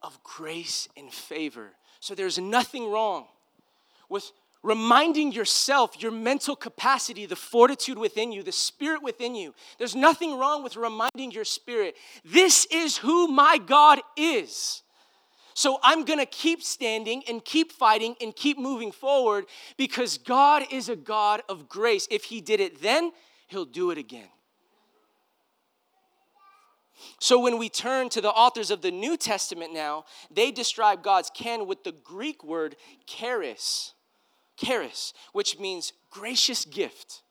[0.00, 1.72] of grace and favor.
[2.00, 3.26] So there's nothing wrong
[4.08, 4.30] with
[4.68, 9.54] reminding yourself, your mental capacity, the fortitude within you, the spirit within you.
[9.78, 14.82] There's nothing wrong with reminding your spirit, this is who my God is.
[15.54, 20.88] So I'm gonna keep standing and keep fighting and keep moving forward because God is
[20.88, 22.06] a God of grace.
[22.10, 23.12] If He did it then,
[23.48, 24.28] He'll do it again.
[27.20, 31.30] So when we turn to the authors of the New Testament now, they describe God's
[31.30, 32.76] Ken with the Greek word
[33.06, 33.94] charis
[34.58, 37.22] charis, which means gracious gift.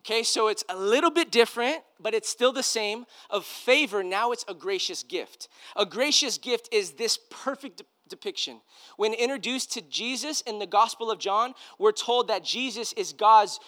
[0.00, 3.04] Okay, so it's a little bit different, but it's still the same.
[3.28, 5.48] Of favor, now it's a gracious gift.
[5.76, 8.62] A gracious gift is this perfect de- depiction.
[8.96, 13.60] When introduced to Jesus in the Gospel of John, we're told that Jesus is God's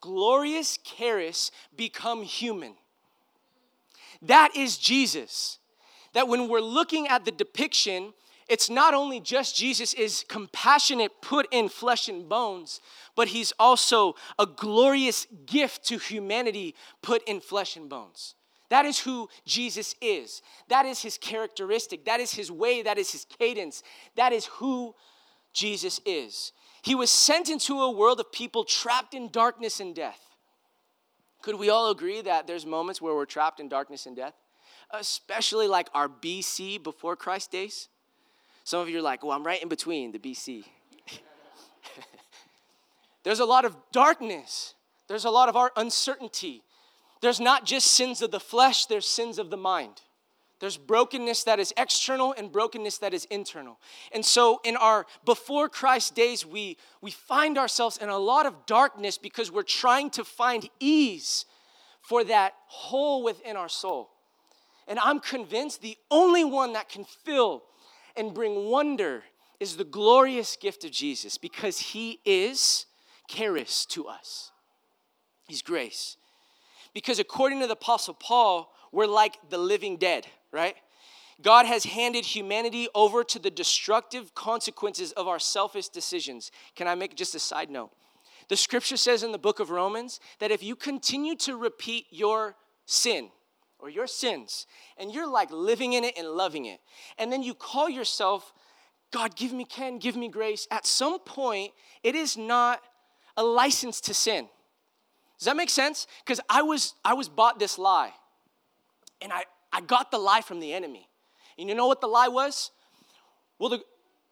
[0.00, 2.74] glorious charis become human.
[4.22, 5.58] That is Jesus.
[6.14, 8.12] That when we're looking at the depiction,
[8.48, 12.80] it's not only just Jesus is compassionate, put in flesh and bones,
[13.16, 18.34] but he's also a glorious gift to humanity, put in flesh and bones.
[18.68, 20.42] That is who Jesus is.
[20.68, 22.04] That is his characteristic.
[22.04, 22.82] That is his way.
[22.82, 23.82] That is his cadence.
[24.16, 24.94] That is who
[25.52, 26.52] Jesus is.
[26.82, 30.20] He was sent into a world of people trapped in darkness and death.
[31.42, 34.34] Could we all agree that there's moments where we're trapped in darkness and death?
[34.90, 37.88] Especially like our BC before Christ days.
[38.66, 40.64] Some of you are like, well, I'm right in between the BC.
[43.22, 44.74] There's a lot of darkness.
[45.06, 46.64] There's a lot of our uncertainty.
[47.20, 50.02] There's not just sins of the flesh, there's sins of the mind.
[50.58, 53.78] There's brokenness that is external and brokenness that is internal.
[54.10, 58.66] And so in our before Christ days, we, we find ourselves in a lot of
[58.66, 61.44] darkness because we're trying to find ease
[62.00, 64.10] for that hole within our soul.
[64.88, 67.62] And I'm convinced the only one that can fill
[68.16, 69.24] and bring wonder
[69.60, 72.86] is the glorious gift of Jesus because he is
[73.28, 74.50] charis to us.
[75.46, 76.16] He's grace.
[76.92, 80.76] Because according to the Apostle Paul, we're like the living dead, right?
[81.42, 86.50] God has handed humanity over to the destructive consequences of our selfish decisions.
[86.74, 87.90] Can I make just a side note?
[88.48, 92.56] The scripture says in the book of Romans that if you continue to repeat your
[92.86, 93.30] sin,
[93.78, 96.80] or your sins, and you're like living in it and loving it.
[97.18, 98.52] And then you call yourself,
[99.12, 100.66] God, give me Ken, give me grace.
[100.70, 102.82] At some point, it is not
[103.36, 104.48] a license to sin.
[105.38, 106.06] Does that make sense?
[106.24, 108.12] Because I was I was bought this lie.
[109.20, 111.08] And I, I got the lie from the enemy.
[111.58, 112.70] And you know what the lie was?
[113.58, 113.80] Well, the,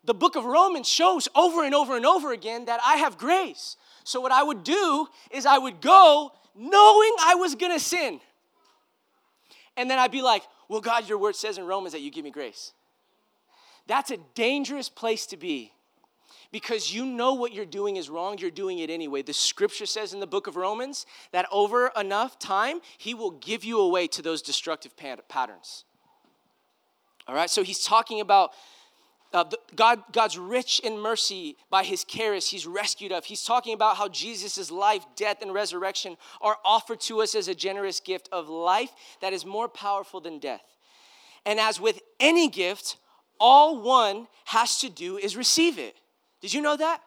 [0.04, 3.76] the book of Romans shows over and over and over again that I have grace.
[4.04, 8.20] So what I would do is I would go knowing I was gonna sin.
[9.76, 12.24] And then I'd be like, well, God, your word says in Romans that you give
[12.24, 12.72] me grace.
[13.86, 15.72] That's a dangerous place to be
[16.54, 19.22] because you know what you're doing is wrong, you're doing it anyway.
[19.22, 23.64] The scripture says in the book of Romans that over enough time, he will give
[23.64, 25.84] you away to those destructive patterns.
[27.26, 28.52] All right, so he's talking about
[29.34, 29.44] uh,
[29.74, 33.24] God, God's rich in mercy by his charis, he's rescued us.
[33.24, 37.54] He's talking about how Jesus' life, death, and resurrection are offered to us as a
[37.54, 40.62] generous gift of life that is more powerful than death.
[41.44, 42.96] And as with any gift,
[43.40, 45.96] all one has to do is receive it.
[46.40, 47.00] Did you know that?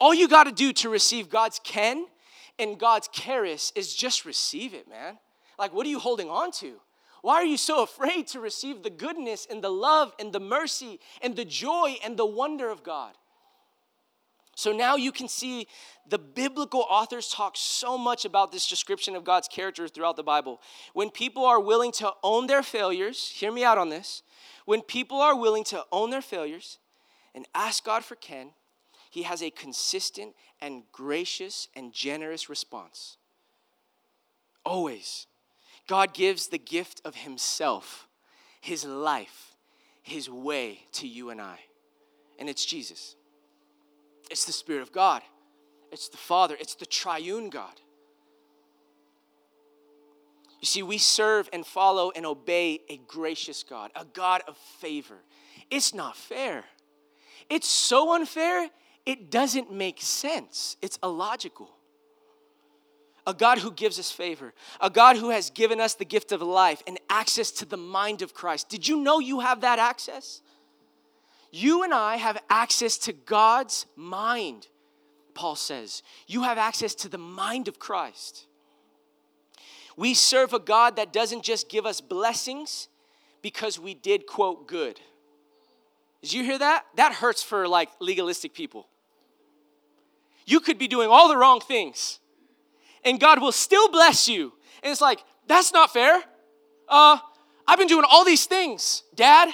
[0.00, 2.06] All you got to do to receive God's ken
[2.58, 5.18] and God's charis is just receive it, man.
[5.58, 6.80] Like, what are you holding on to?
[7.22, 11.00] Why are you so afraid to receive the goodness and the love and the mercy
[11.20, 13.14] and the joy and the wonder of God?
[14.58, 15.68] So now you can see
[16.08, 20.60] the biblical authors talk so much about this description of God's character throughout the Bible.
[20.94, 24.24] When people are willing to own their failures, hear me out on this.
[24.64, 26.78] When people are willing to own their failures
[27.36, 28.50] and ask God for Ken,
[29.10, 33.16] He has a consistent and gracious and generous response.
[34.64, 35.28] Always.
[35.88, 38.06] God gives the gift of Himself,
[38.60, 39.56] His life,
[40.02, 41.58] His way to you and I.
[42.38, 43.16] And it's Jesus.
[44.30, 45.22] It's the Spirit of God.
[45.90, 46.56] It's the Father.
[46.60, 47.80] It's the triune God.
[50.60, 55.18] You see, we serve and follow and obey a gracious God, a God of favor.
[55.70, 56.64] It's not fair.
[57.48, 58.68] It's so unfair,
[59.06, 60.76] it doesn't make sense.
[60.82, 61.70] It's illogical.
[63.28, 66.40] A God who gives us favor, a God who has given us the gift of
[66.40, 68.70] life and access to the mind of Christ.
[68.70, 70.40] Did you know you have that access?
[71.50, 74.68] You and I have access to God's mind,
[75.34, 76.02] Paul says.
[76.26, 78.46] You have access to the mind of Christ.
[79.94, 82.88] We serve a God that doesn't just give us blessings
[83.42, 84.98] because we did, quote, good.
[86.22, 86.86] Did you hear that?
[86.96, 88.88] That hurts for like legalistic people.
[90.46, 92.20] You could be doing all the wrong things,
[93.08, 94.52] and God will still bless you.
[94.82, 96.22] And it's like, that's not fair.
[96.88, 97.18] Uh,
[97.66, 99.48] I've been doing all these things, Dad,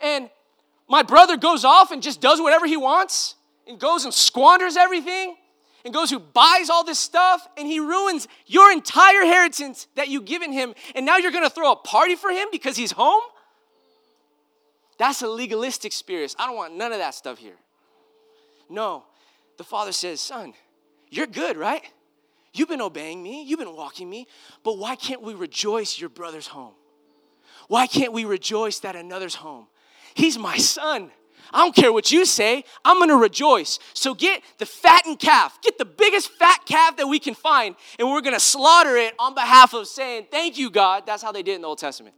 [0.00, 0.28] and
[0.88, 5.36] my brother goes off and just does whatever he wants and goes and squanders everything
[5.84, 10.24] and goes who buys all this stuff and he ruins your entire inheritance that you've
[10.24, 10.74] given him.
[10.96, 13.22] And now you're going to throw a party for him because he's home?
[14.98, 17.56] That's a legalistic spirit i don't want none of that stuff here.
[18.68, 19.04] No.
[19.58, 20.54] The father says son
[21.10, 21.84] you're good right
[22.54, 23.42] you've been obeying me.
[23.42, 24.26] You've been walking me.
[24.62, 26.74] But why can't we rejoice your brother's home?
[27.68, 29.66] Why can't we rejoice that another's home?
[30.14, 31.10] He's my son.
[31.52, 33.78] I don't care what you say, I'm gonna rejoice.
[33.92, 38.08] So get the fattened calf, get the biggest fat calf that we can find, and
[38.08, 41.04] we're gonna slaughter it on behalf of saying, Thank you, God.
[41.06, 42.14] That's how they did in the Old Testament.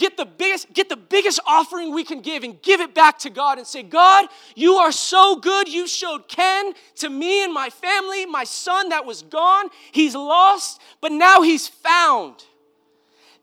[0.00, 3.28] Get the biggest, get the biggest offering we can give and give it back to
[3.28, 5.68] God and say, God, you are so good.
[5.68, 9.68] You showed chen to me and my family, my son that was gone.
[9.92, 12.42] He's lost, but now he's found.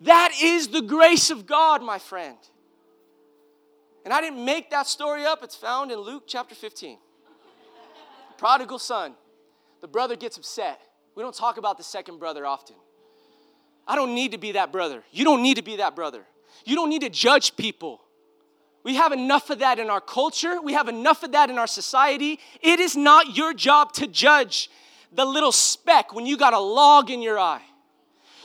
[0.02, 2.38] That is the grace of God, my friend.
[4.04, 6.98] And I didn't make that story up, it's found in Luke chapter 15.
[8.30, 9.14] The prodigal son,
[9.82, 10.82] the brother gets upset.
[11.14, 12.78] We don't talk about the second brother often.
[13.88, 15.04] I don't need to be that brother.
[15.12, 16.26] You don't need to be that brother.
[16.66, 18.02] You don't need to judge people.
[18.84, 20.62] We have enough of that in our culture.
[20.62, 22.40] We have enough of that in our society.
[22.62, 24.70] It is not your job to judge
[25.12, 27.64] the little speck when you got a log in your eye.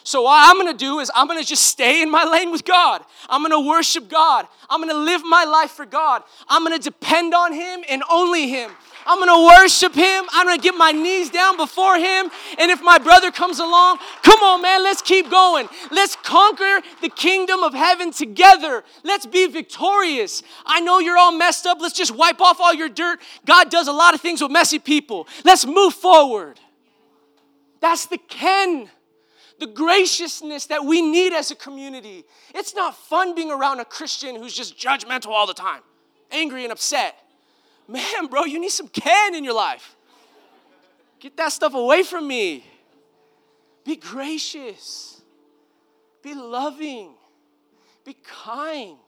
[0.04, 3.04] So, what I'm gonna do is I'm gonna just stay in my lane with God.
[3.28, 4.48] I'm gonna worship God.
[4.68, 6.24] I'm gonna live my life for God.
[6.48, 8.72] I'm gonna depend on Him and only Him.
[9.06, 10.24] I'm gonna worship Him.
[10.32, 12.30] I'm gonna get my knees down before Him.
[12.58, 15.68] And if my brother comes along, come on, man, let's keep going.
[15.90, 18.84] Let's conquer the kingdom of heaven together.
[19.02, 20.42] Let's be victorious.
[20.64, 21.78] I know you're all messed up.
[21.80, 23.20] Let's just wipe off all your dirt.
[23.44, 25.26] God does a lot of things with messy people.
[25.44, 26.60] Let's move forward.
[27.80, 28.88] That's the chen
[29.62, 32.24] the graciousness that we need as a community.
[32.52, 35.82] It's not fun being around a Christian who's just judgmental all the time,
[36.32, 37.14] angry and upset.
[37.88, 39.96] Man, bro, you need some chen in your life.
[41.20, 42.64] Get that stuff away from me.
[43.84, 45.20] Be gracious,
[46.22, 47.14] be loving,
[48.04, 48.98] be kind.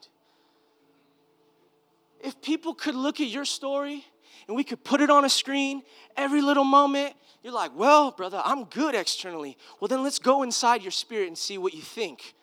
[2.19, 4.03] If people could look at your story
[4.47, 5.83] and we could put it on a screen
[6.17, 9.55] every little moment you're like, well, brother, I'm good externally.
[9.79, 12.33] Well, then let's go inside your spirit and see what you think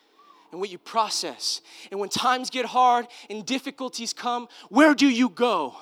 [0.52, 1.60] and what you process.
[1.90, 5.74] And when times get hard and difficulties come, where do you go?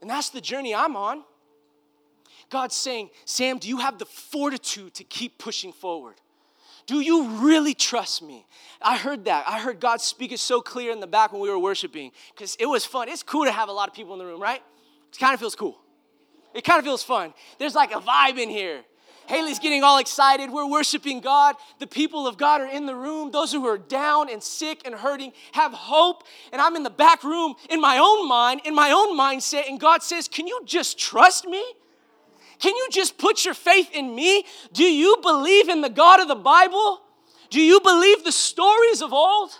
[0.00, 1.24] And that's the journey I'm on.
[2.50, 6.14] God's saying, Sam, do you have the fortitude to keep pushing forward?
[6.86, 8.46] Do you really trust me?
[8.80, 9.44] I heard that.
[9.46, 12.56] I heard God speak it so clear in the back when we were worshiping because
[12.58, 13.10] it was fun.
[13.10, 14.62] It's cool to have a lot of people in the room, right?
[15.12, 15.78] It kind of feels cool.
[16.54, 17.34] It kind of feels fun.
[17.58, 18.80] There's like a vibe in here.
[19.28, 20.50] Haley's getting all excited.
[20.50, 21.56] We're worshiping God.
[21.78, 23.30] The people of God are in the room.
[23.30, 26.24] Those who are down and sick and hurting have hope.
[26.50, 29.68] And I'm in the back room in my own mind, in my own mindset.
[29.68, 31.62] And God says, Can you just trust me?
[32.58, 34.44] Can you just put your faith in me?
[34.72, 37.02] Do you believe in the God of the Bible?
[37.50, 39.50] Do you believe the stories of old?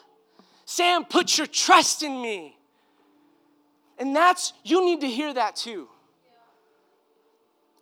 [0.64, 2.59] Sam, put your trust in me.
[3.99, 5.88] And that's, you need to hear that too.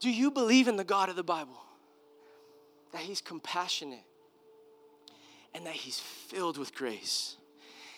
[0.00, 1.60] Do you believe in the God of the Bible?
[2.96, 4.06] That He's compassionate
[5.54, 7.36] and that He's filled with grace,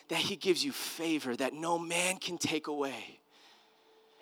[0.08, 3.20] that He gives you favor that no man can take away,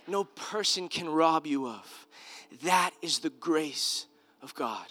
[0.07, 2.07] no person can rob you of.
[2.63, 4.05] That is the grace
[4.43, 4.87] of God.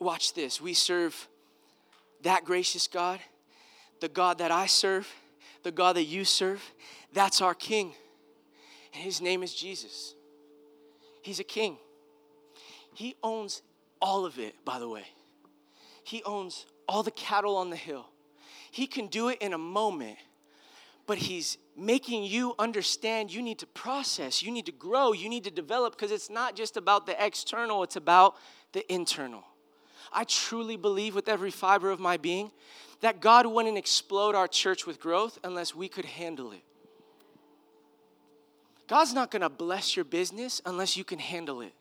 [0.00, 0.58] Watch this.
[0.58, 1.28] We serve
[2.22, 3.20] that gracious God,
[4.00, 5.06] the God that I serve,
[5.62, 6.62] the God that you serve.
[7.12, 7.92] That's our King
[8.94, 10.14] and his name is Jesus.
[11.22, 11.76] He's a king.
[12.94, 13.62] He owns
[14.00, 15.04] all of it, by the way.
[16.04, 18.06] He owns all the cattle on the hill.
[18.70, 20.18] He can do it in a moment,
[21.06, 25.44] but He's making you understand you need to process, you need to grow, you need
[25.44, 28.36] to develop, because it's not just about the external, it's about
[28.72, 29.44] the internal.
[30.12, 32.50] I truly believe with every fiber of my being
[33.00, 36.62] that God wouldn't explode our church with growth unless we could handle it.
[38.88, 41.72] God's not gonna bless your business unless you can handle it.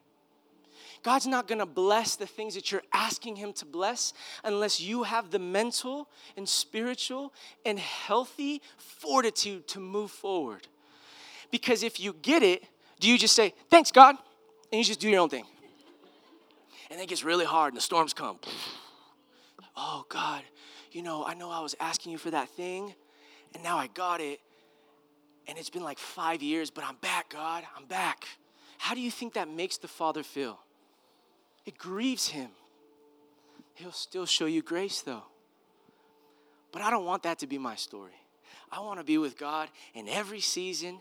[1.04, 5.32] God's not gonna bless the things that you're asking Him to bless unless you have
[5.32, 7.34] the mental and spiritual
[7.66, 10.68] and healthy fortitude to move forward.
[11.52, 12.64] Because if you get it,
[13.00, 14.16] do you just say, Thanks, God,
[14.72, 15.45] and you just do your own thing?
[16.91, 18.39] And it gets really hard and the storms come.
[19.78, 20.41] Oh, God,
[20.91, 22.93] you know, I know I was asking you for that thing,
[23.54, 24.39] and now I got it.
[25.47, 27.64] And it's been like five years, but I'm back, God.
[27.78, 28.26] I'm back.
[28.78, 30.60] How do you think that makes the Father feel?
[31.70, 32.49] It grieves him.
[33.76, 35.22] He'll still show you grace, though.
[36.72, 38.15] But I don't want that to be my story.
[38.72, 40.97] I want to be with God in every season,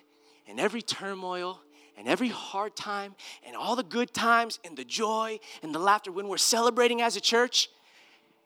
[0.47, 1.63] in every turmoil,
[1.97, 3.15] and every hard time,
[3.47, 7.17] and all the good times, and the joy, and the laughter when we're celebrating as
[7.17, 7.71] a church,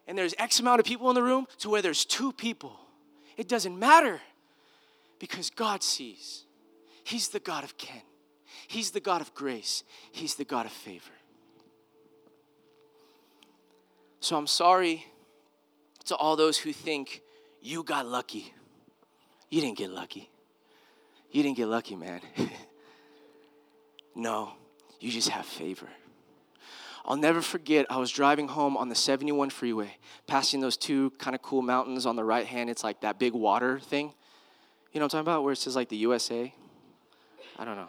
[0.07, 2.79] and there's X amount of people in the room, to where there's two people.
[3.37, 4.21] It doesn't matter
[5.19, 6.45] because God sees.
[7.03, 8.03] He's the God of chen,
[8.69, 11.11] He's the God of grace, He's the God of favor.
[14.23, 15.05] So I'm sorry
[16.05, 17.23] to all those who think
[17.61, 18.55] you got lucky.
[19.51, 20.31] You didn't get lucky.
[21.33, 22.21] You didn't get lucky, man.
[24.15, 24.53] no,
[25.01, 25.89] you just have favor.
[27.05, 29.97] I'll never forget, I was driving home on the 71 freeway,
[30.29, 32.71] passing those two kind of cool mountains on the right hand.
[32.71, 34.15] It's like that big water thing.
[34.93, 35.43] You know what I'm talking about?
[35.43, 36.55] Where it says like the USA?
[37.59, 37.89] I don't know.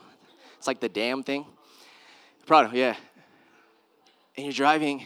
[0.57, 1.45] It's like the dam thing.
[2.47, 2.95] Prado, yeah.
[4.36, 5.05] And you're driving,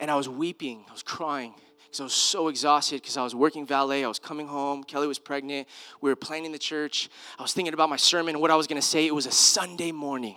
[0.00, 3.34] and I was weeping, I was crying because I was so exhausted because I was
[3.34, 5.68] working valet, I was coming home, Kelly was pregnant,
[6.00, 7.10] we were planning the church.
[7.38, 9.06] I was thinking about my sermon what I was going to say.
[9.06, 10.36] It was a Sunday morning.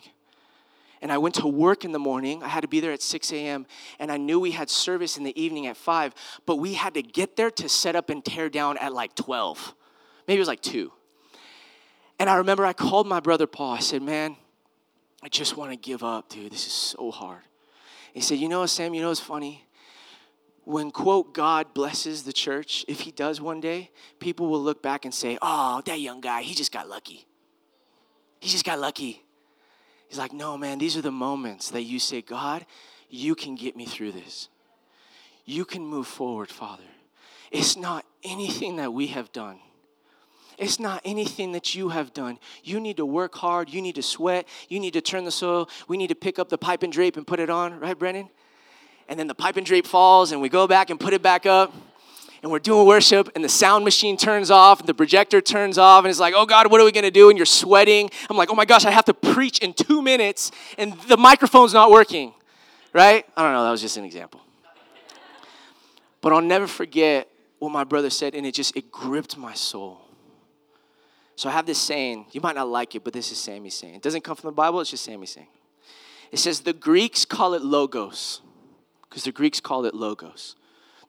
[1.01, 2.41] And I went to work in the morning.
[2.43, 3.65] I had to be there at 6 a.m.
[3.99, 6.13] And I knew we had service in the evening at 5,
[6.45, 9.75] but we had to get there to set up and tear down at like 12.
[10.27, 10.91] Maybe it was like 2.
[12.19, 13.73] And I remember I called my brother Paul.
[13.73, 14.37] I said, Man,
[15.21, 16.51] I just want to give up, dude.
[16.51, 17.41] This is so hard.
[18.13, 19.65] He said, You know, Sam, you know what's funny?
[20.65, 25.03] When, quote, God blesses the church, if he does one day, people will look back
[25.03, 27.25] and say, Oh, that young guy, he just got lucky.
[28.39, 29.23] He just got lucky.
[30.07, 32.65] He's like, No, man, these are the moments that you say, God,
[33.09, 34.47] you can get me through this.
[35.45, 36.83] You can move forward, Father.
[37.51, 39.59] It's not anything that we have done.
[40.57, 42.39] It's not anything that you have done.
[42.63, 43.69] You need to work hard.
[43.69, 44.47] You need to sweat.
[44.69, 45.69] You need to turn the soil.
[45.87, 48.29] We need to pick up the pipe and drape and put it on, right, Brennan?
[49.09, 51.45] And then the pipe and drape falls, and we go back and put it back
[51.45, 51.73] up.
[52.41, 56.03] And we're doing worship, and the sound machine turns off, and the projector turns off,
[56.03, 57.29] and it's like, oh God, what are we gonna do?
[57.29, 58.09] And you're sweating.
[58.29, 61.73] I'm like, oh my gosh, I have to preach in two minutes, and the microphone's
[61.73, 62.33] not working,
[62.91, 63.25] right?
[63.37, 64.41] I don't know, that was just an example.
[66.19, 67.29] But I'll never forget
[67.59, 70.02] what my brother said, and it just, it gripped my soul.
[71.35, 73.95] So I have this saying, you might not like it, but this is Sammy's saying.
[73.95, 75.47] It doesn't come from the Bible, it's just Sammy's saying.
[76.31, 78.41] It says the Greeks call it logos,
[79.09, 80.55] because the Greeks call it logos.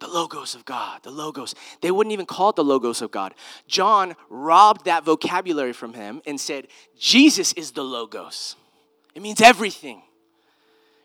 [0.01, 1.55] The logos of God, the logos.
[1.81, 3.33] They wouldn't even call it the logos of God.
[3.69, 6.67] John robbed that vocabulary from him and said,
[6.99, 8.57] Jesus is the logos.
[9.15, 10.03] It means everything.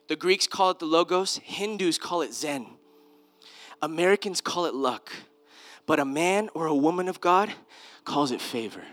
[0.08, 2.66] The Greeks call it the logos, Hindus call it Zen.
[3.82, 5.12] Americans call it luck.
[5.86, 7.54] But a man or a woman of God
[8.04, 8.84] calls it favor.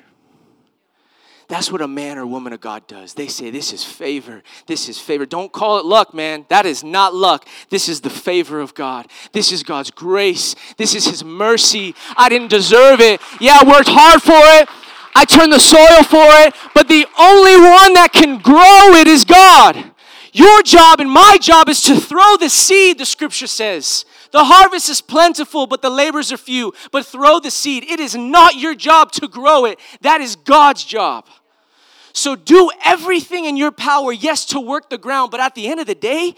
[1.48, 3.14] That's what a man or woman of God does.
[3.14, 4.42] They say, This is favor.
[4.66, 5.26] This is favor.
[5.26, 6.44] Don't call it luck, man.
[6.48, 7.46] That is not luck.
[7.70, 9.06] This is the favor of God.
[9.32, 10.56] This is God's grace.
[10.76, 11.94] This is His mercy.
[12.16, 13.20] I didn't deserve it.
[13.40, 14.68] Yeah, I worked hard for it.
[15.14, 16.54] I turned the soil for it.
[16.74, 19.92] But the only one that can grow it is God.
[20.32, 24.04] Your job and my job is to throw the seed, the scripture says.
[24.32, 26.72] The harvest is plentiful, but the labors are few.
[26.92, 27.84] But throw the seed.
[27.84, 31.26] It is not your job to grow it, that is God's job.
[32.12, 35.80] So do everything in your power, yes, to work the ground, but at the end
[35.80, 36.34] of the day,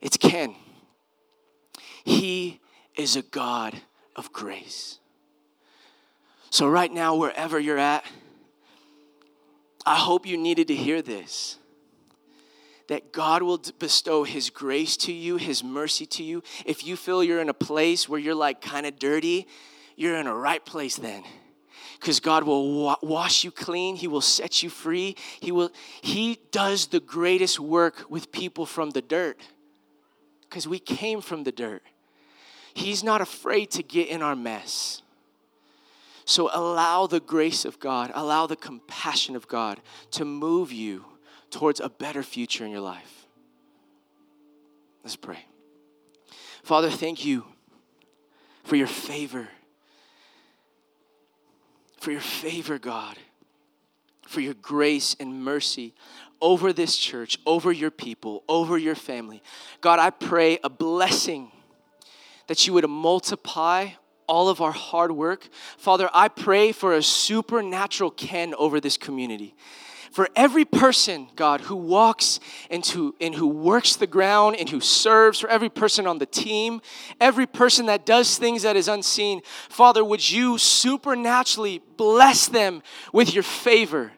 [0.00, 0.54] it's chen.
[2.04, 2.60] He
[2.96, 3.80] is a God
[4.16, 4.98] of grace.
[6.50, 8.04] So, right now, wherever you're at,
[9.86, 11.56] I hope you needed to hear this
[12.88, 16.42] that God will bestow His grace to you, His mercy to you.
[16.66, 19.46] If you feel you're in a place where you're like kind of dirty,
[19.96, 21.22] you're in a right place then.
[22.00, 25.16] Because God will wa- wash you clean, He will set you free.
[25.40, 25.70] He will
[26.00, 29.38] He does the greatest work with people from the dirt.
[30.48, 31.82] because we came from the dirt.
[32.74, 35.02] He's not afraid to get in our mess.
[36.24, 39.80] So allow the grace of God, allow the compassion of God
[40.12, 41.04] to move you
[41.52, 43.26] towards a better future in your life.
[45.04, 45.38] Let's pray.
[46.64, 47.44] Father, thank you
[48.64, 49.48] for your favor.
[52.00, 53.16] For your favor, God.
[54.26, 55.94] For your grace and mercy
[56.40, 59.42] over this church, over your people, over your family.
[59.80, 61.52] God, I pray a blessing
[62.48, 63.90] that you would multiply
[64.26, 65.48] all of our hard work.
[65.76, 69.54] Father, I pray for a supernatural chen over this community.
[70.12, 72.38] For every person, God, who walks
[72.68, 76.82] into and who works the ground and who serves, for every person on the team,
[77.18, 79.40] every person that does things that is unseen,
[79.70, 82.82] Father, would you supernaturally bless them
[83.14, 84.12] with your favor?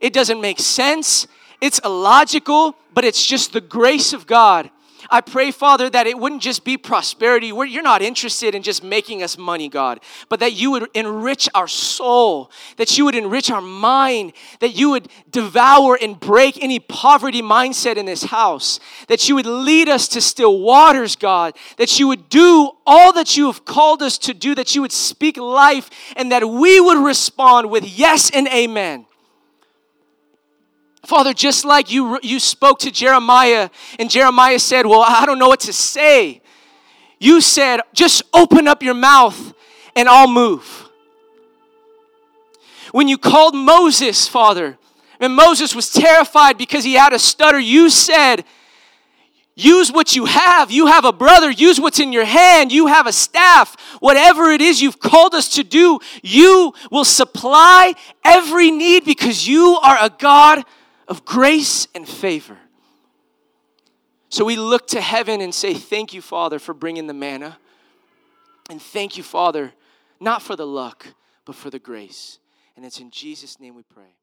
[0.00, 1.26] It doesn't make sense,
[1.60, 4.70] it's illogical, but it's just the grace of God
[5.10, 7.52] I pray, Father, that it wouldn't just be prosperity.
[7.52, 11.48] Where you're not interested in just making us money, God, but that you would enrich
[11.54, 16.78] our soul, that you would enrich our mind, that you would devour and break any
[16.78, 21.98] poverty mindset in this house, that you would lead us to still waters, God, that
[21.98, 25.36] you would do all that you have called us to do, that you would speak
[25.36, 29.05] life, and that we would respond with yes and amen.
[31.06, 35.48] Father, just like you, you spoke to Jeremiah, and Jeremiah said, Well, I don't know
[35.48, 36.42] what to say.
[37.18, 39.54] You said, Just open up your mouth
[39.94, 40.88] and I'll move.
[42.90, 44.78] When you called Moses, Father,
[45.20, 48.44] and Moses was terrified because he had a stutter, you said,
[49.58, 50.70] Use what you have.
[50.70, 51.50] You have a brother.
[51.50, 52.70] Use what's in your hand.
[52.70, 53.74] You have a staff.
[54.00, 59.78] Whatever it is you've called us to do, you will supply every need because you
[59.82, 60.62] are a God
[61.08, 62.58] of grace and favor.
[64.28, 67.58] So we look to heaven and say, Thank you, Father, for bringing the manna.
[68.68, 69.72] And thank you, Father,
[70.20, 71.06] not for the luck,
[71.44, 72.38] but for the grace.
[72.76, 74.15] And it's in Jesus' name we pray.